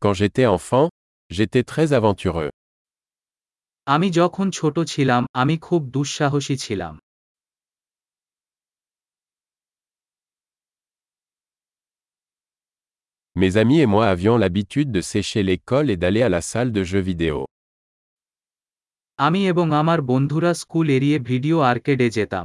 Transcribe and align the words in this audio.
Quand 0.00 0.14
j'étais 0.14 0.46
enfant, 0.46 0.88
j'étais 1.36 1.64
très 1.72 1.88
aventureux. 1.98 2.50
আমি 3.94 4.08
যখন 4.18 4.46
ছোট 4.58 4.76
ছিলাম 4.92 5.22
আমি 5.42 5.54
খুব 5.66 5.80
দুঃসাহসী 5.96 6.56
ছিলাম 6.64 6.94
Mes 13.42 13.52
amis 13.62 13.78
et 13.84 13.90
moi 13.94 14.04
avions 14.14 14.36
l'habitude 14.42 14.88
de 14.96 15.02
sécher 15.14 15.42
l'école 15.48 15.86
et 15.94 15.98
d'aller 16.02 16.22
à 16.28 16.30
la 16.36 16.42
salle 16.52 16.72
de 16.78 16.82
jeux 16.92 17.04
vidéo. 17.12 17.38
Ami 19.28 19.40
এবং 19.52 19.66
amar 19.80 19.98
বন্ধুরা 20.10 20.52
school 20.62 20.86
eriye 20.96 21.18
video 21.32 21.56
আর্কেডে 21.70 22.06
যেতাম 22.16 22.44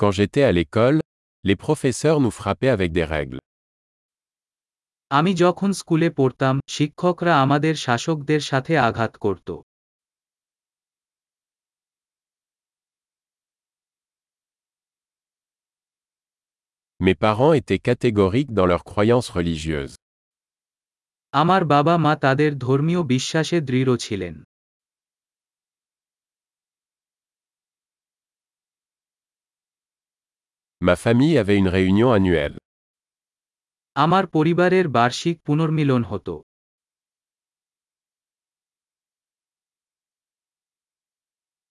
Quand 0.00 0.12
j'étais 0.12 0.44
à 0.44 0.50
l'école, 0.58 1.02
les 1.44 1.56
professeurs 1.56 2.20
nous 2.20 2.30
frappaient 2.40 2.70
avec 2.76 2.90
des 2.98 3.04
règles. 3.16 3.38
আমি 5.18 5.32
যখন 5.42 5.70
স্কুলে 5.80 6.08
পড়তাম 6.18 6.54
শিক্ষকরা 6.76 7.32
আমাদের 7.44 7.74
শাসকদের 7.86 8.40
সাথে 8.50 8.72
আঘাত 8.88 9.12
করত 9.24 9.48
Mes 17.04 17.16
parents 17.26 17.52
étaient 17.60 17.82
catégoriques 17.90 18.52
dans 18.58 18.68
leurs 18.72 18.84
croyances 18.92 19.28
religieuses. 19.38 19.92
আমার 21.40 21.62
বাবা 21.74 21.94
মা 22.04 22.12
তাদের 22.24 22.50
ধর্মীয় 22.66 23.00
বিশ্বাসে 23.12 23.58
দৃঢ় 23.68 23.92
ছিলেন 24.06 24.34
Ma 30.82 30.96
famille 30.96 31.36
avait 31.36 31.58
une 31.58 31.68
réunion 31.68 32.10
annuelle. 32.10 32.56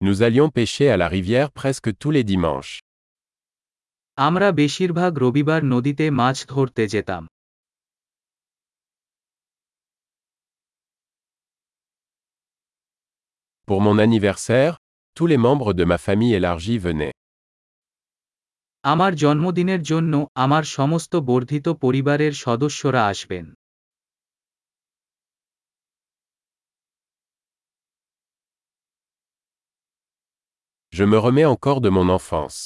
Nous 0.00 0.22
allions 0.22 0.50
pêcher 0.50 0.88
à 0.88 0.96
la 0.96 1.08
rivière 1.08 1.50
presque 1.50 1.98
tous 1.98 2.12
les 2.12 2.22
dimanches. 2.22 2.78
Pour 4.16 4.30
mon 13.80 13.98
anniversaire, 13.98 14.76
tous 15.16 15.26
les 15.26 15.36
membres 15.38 15.72
de 15.72 15.82
ma 15.84 15.98
famille 15.98 16.34
élargie 16.34 16.78
venaient. 16.78 17.12
আমার 18.92 19.12
জন্মদিনের 19.24 19.82
জন্য 19.90 20.12
আমার 20.44 20.64
সমস্ত 20.76 21.12
বর্ধিত 21.30 21.66
পরিবারের 21.84 22.32
সদস্যরা 22.44 23.02
আসবেন 23.12 23.46
Je 30.98 31.04
me 31.12 31.18
remets 31.28 31.48
encore 31.54 31.80
de 31.86 31.90
mon 31.98 32.08
enfance. 32.18 32.58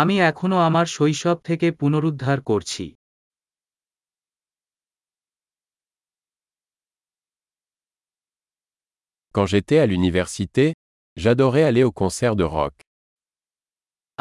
আমি 0.00 0.14
এখনো 0.30 0.56
আমার 0.68 0.86
শৈশব 0.96 1.36
থেকে 1.48 1.66
পুনরুদ্ধার 1.80 2.38
করছি 2.50 2.84
Quand 9.34 9.48
j'étais 9.52 9.78
à 9.84 9.86
l'université, 9.92 10.64
j'adorais 11.22 11.64
aller 11.70 11.84
au 11.88 11.92
concert 12.02 12.34
de 12.42 12.46
rock. 12.58 12.74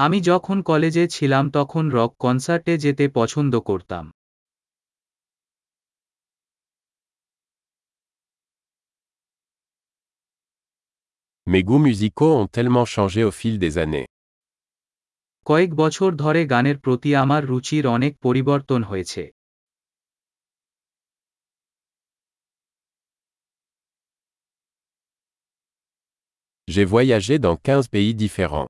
আমি 0.05 0.17
যখন 0.31 0.57
কলেজে 0.69 1.03
ছিলাম 1.15 1.43
তখন 1.57 1.83
রক 1.97 2.11
কনসার্টে 2.23 2.73
যেতে 2.85 3.03
পছন্দ 3.17 3.53
করতাম 3.69 4.03
Mes 11.51 11.63
goûts 11.69 11.83
musicaux 11.89 12.31
ont 12.41 12.49
tellement 12.55 12.87
changé 12.95 13.21
au 13.29 13.33
fil 13.39 13.55
des 13.63 13.73
années. 13.85 14.05
কয়েক 15.49 15.71
বছর 15.81 16.09
ধরে 16.23 16.41
গানের 16.53 16.77
প্রতি 16.85 17.09
আমার 17.23 17.41
রুচির 17.51 17.83
অনেক 17.95 18.13
পরিবর্তন 18.25 18.81
হয়েছে 18.89 19.23
J'ai 26.73 26.85
voyagé 26.95 27.35
dans 27.45 27.57
15 27.67 27.85
pays 27.93 28.13
différents. 28.25 28.69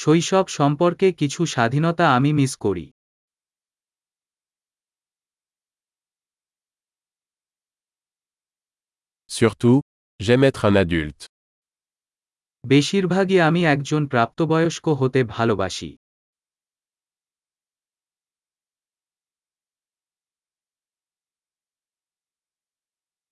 শৈশব 0.00 0.46
সম্পর্কে 0.58 1.06
কিছু 1.20 1.40
স্বাধীনতা 1.54 2.04
আমি 2.16 2.30
মিস 2.40 2.52
করি 2.66 2.86
Surtout, 9.40 9.80
j'aime 10.26 10.44
être 10.50 10.62
un 10.68 10.74
adulte. 10.84 11.22
বেশিরভাগই 12.72 13.36
আমি 13.48 13.60
একজন 13.74 14.02
প্রাপ্তবয়স্ক 14.12 14.86
হতে 15.00 15.20
ভালোবাসি 15.36 15.90